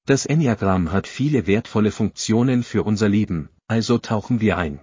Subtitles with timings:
[0.06, 4.82] Das Enneagramm hat viele wertvolle Funktionen für unser Leben, also tauchen wir ein.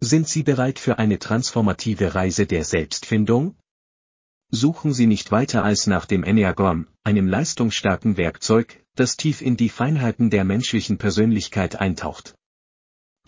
[0.00, 3.56] Sind Sie bereit für eine transformative Reise der Selbstfindung?
[4.50, 9.70] Suchen Sie nicht weiter als nach dem Enneagramm, einem leistungsstarken Werkzeug, das tief in die
[9.70, 12.34] Feinheiten der menschlichen Persönlichkeit eintaucht.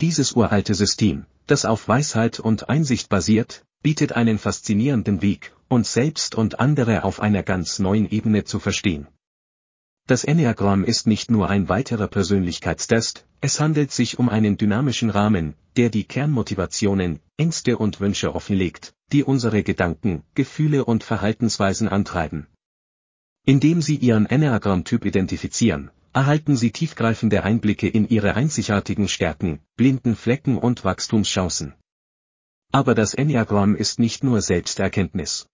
[0.00, 6.34] Dieses uralte System, das auf Weisheit und Einsicht basiert, bietet einen faszinierenden Weg, uns selbst
[6.34, 9.06] und andere auf einer ganz neuen Ebene zu verstehen.
[10.06, 15.54] Das Enneagramm ist nicht nur ein weiterer Persönlichkeitstest, es handelt sich um einen dynamischen Rahmen,
[15.76, 22.48] der die Kernmotivationen, Ängste und Wünsche offenlegt, die unsere Gedanken, Gefühle und Verhaltensweisen antreiben.
[23.46, 30.58] Indem Sie Ihren Enneagramm-Typ identifizieren, erhalten Sie tiefgreifende Einblicke in Ihre einzigartigen Stärken, blinden Flecken
[30.58, 31.74] und Wachstumschancen.
[32.72, 35.48] Aber das Enneagramm ist nicht nur Selbsterkenntnis.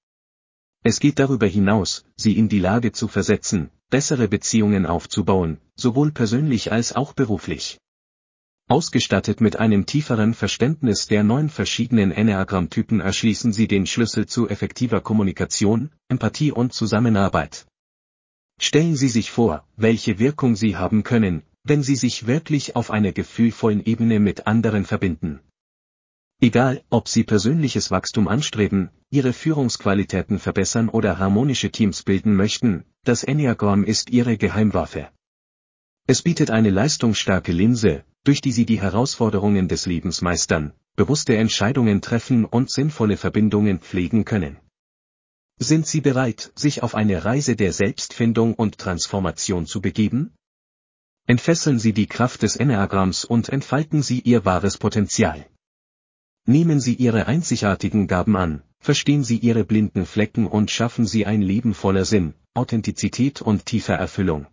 [0.82, 6.72] Es geht darüber hinaus, sie in die Lage zu versetzen, bessere Beziehungen aufzubauen, sowohl persönlich
[6.72, 7.78] als auch beruflich.
[8.66, 15.00] Ausgestattet mit einem tieferen Verständnis der neun verschiedenen Enneagramm-Typen erschließen sie den Schlüssel zu effektiver
[15.00, 17.66] Kommunikation, Empathie und Zusammenarbeit.
[18.58, 23.12] Stellen Sie sich vor, welche Wirkung Sie haben können, wenn Sie sich wirklich auf einer
[23.12, 25.41] gefühlvollen Ebene mit anderen verbinden.
[26.42, 33.24] Egal, ob Sie persönliches Wachstum anstreben, Ihre Führungsqualitäten verbessern oder harmonische Teams bilden möchten, das
[33.24, 35.10] Enneagramm ist Ihre Geheimwaffe.
[36.06, 42.00] Es bietet eine leistungsstarke Linse, durch die Sie die Herausforderungen des Lebens meistern, bewusste Entscheidungen
[42.00, 44.56] treffen und sinnvolle Verbindungen pflegen können.
[45.58, 50.32] Sind Sie bereit, sich auf eine Reise der Selbstfindung und Transformation zu begeben?
[51.26, 55.46] Entfesseln Sie die Kraft des Enneagramms und entfalten Sie Ihr wahres Potenzial.
[56.46, 61.42] Nehmen Sie Ihre einzigartigen Gaben an, verstehen Sie Ihre blinden Flecken und schaffen Sie ein
[61.42, 64.46] Leben voller Sinn, Authentizität und tiefer Erfüllung.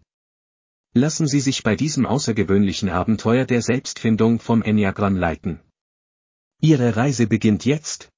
[0.94, 5.60] Lassen Sie sich bei diesem außergewöhnlichen Abenteuer der Selbstfindung vom Enneagramm leiten.
[6.60, 8.10] Ihre Reise beginnt jetzt.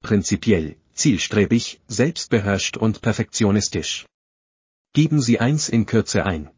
[0.00, 4.06] Prinzipiell, zielstrebig, selbstbeherrscht und perfektionistisch.
[4.93, 6.50] Geben Sie eins in Kürze ein.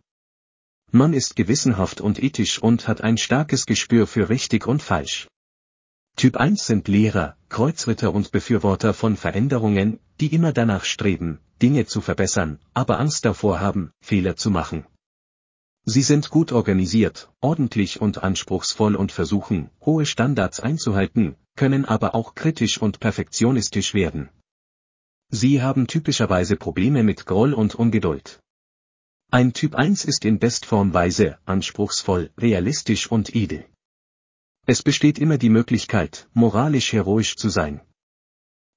[0.92, 5.26] Man ist gewissenhaft und ethisch und hat ein starkes Gespür für richtig und falsch.
[6.16, 12.00] Typ 1 sind Lehrer, Kreuzritter und Befürworter von Veränderungen, die immer danach streben, Dinge zu
[12.00, 14.86] verbessern, aber Angst davor haben, Fehler zu machen.
[15.84, 22.34] Sie sind gut organisiert, ordentlich und anspruchsvoll und versuchen, hohe Standards einzuhalten, können aber auch
[22.34, 24.28] kritisch und perfektionistisch werden.
[25.28, 28.40] Sie haben typischerweise Probleme mit Groll und Ungeduld.
[29.30, 33.66] Ein Typ 1 ist in Bestform weise, anspruchsvoll, realistisch und edel.
[34.66, 37.80] Es besteht immer die Möglichkeit, moralisch heroisch zu sein.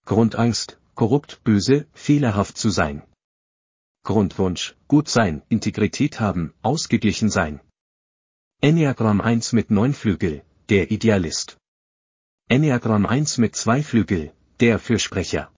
[0.05, 3.03] Grundangst, korrupt, böse, fehlerhaft zu sein.
[4.03, 7.59] Grundwunsch, gut sein, Integrität haben, ausgeglichen sein.
[8.61, 11.57] Enneagramm 1 mit 9 Flügel, der Idealist.
[12.51, 15.51] Enneagramm 1 mit 2 Flügel, der Fürsprecher.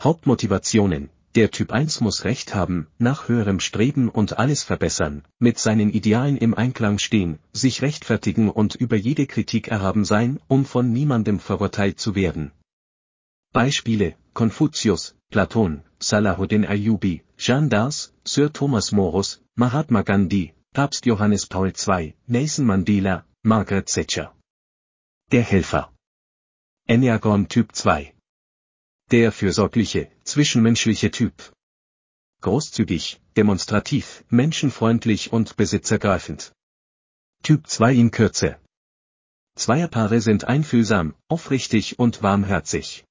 [0.00, 5.90] Hauptmotivationen, der Typ 1 muss Recht haben, nach höherem Streben und alles verbessern, mit seinen
[5.90, 11.38] Idealen im Einklang stehen, sich rechtfertigen und über jede Kritik erhaben sein, um von niemandem
[11.38, 12.52] verurteilt zu werden.
[13.52, 21.74] Beispiele, Konfuzius, Platon, Salahuddin Ayyubi, Jean d'Ars, Sir Thomas Morus, Mahatma Gandhi, Papst Johannes Paul
[21.76, 24.32] II, Nelson Mandela, Margaret Thatcher.
[25.32, 25.92] Der Helfer.
[26.88, 28.12] Enneagram Typ 2
[29.12, 31.52] der fürsorgliche, zwischenmenschliche Typ.
[32.40, 36.52] Großzügig, demonstrativ, menschenfreundlich und besitzergreifend.
[37.44, 38.58] Typ 2 in Kürze.
[39.54, 43.04] Zweierpaare sind einfühlsam, aufrichtig und warmherzig.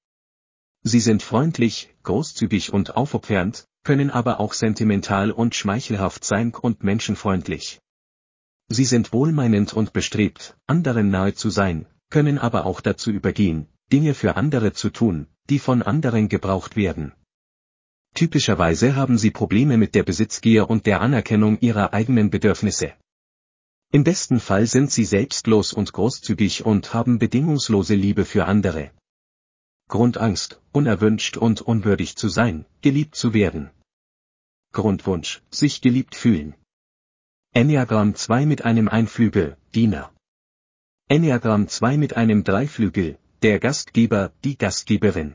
[0.84, 7.80] Sie sind freundlich, großzügig und aufopfernd, können aber auch sentimental und schmeichelhaft sein und menschenfreundlich.
[8.68, 14.14] Sie sind wohlmeinend und bestrebt, anderen nahe zu sein, können aber auch dazu übergehen, Dinge
[14.14, 17.14] für andere zu tun, die von anderen gebraucht werden.
[18.16, 22.94] Typischerweise haben sie Probleme mit der Besitzgier und der Anerkennung ihrer eigenen Bedürfnisse.
[23.92, 28.92] Im besten Fall sind sie selbstlos und großzügig und haben bedingungslose Liebe für andere.
[29.88, 33.72] Grundangst, unerwünscht und unwürdig zu sein, geliebt zu werden.
[34.72, 36.54] Grundwunsch, sich geliebt fühlen.
[37.54, 40.14] Enneagramm 2 mit einem Einflügel, Diener.
[41.12, 45.34] Enneagramm 2 mit einem Dreiflügel, der Gastgeber, die Gastgeberin.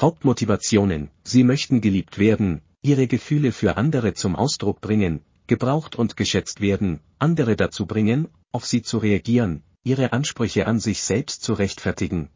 [0.00, 6.62] Hauptmotivationen, sie möchten geliebt werden, ihre Gefühle für andere zum Ausdruck bringen, gebraucht und geschätzt
[6.62, 12.30] werden, andere dazu bringen, auf sie zu reagieren, ihre Ansprüche an sich selbst zu rechtfertigen.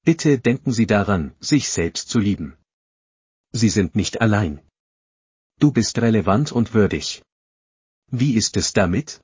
[0.10, 2.56] Bitte denken Sie daran, sich selbst zu lieben.
[3.52, 4.62] Sie sind nicht allein.
[5.60, 7.24] Du bist relevant und würdig.
[8.08, 9.20] Wie ist es damit?